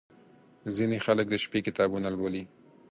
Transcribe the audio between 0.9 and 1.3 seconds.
خلک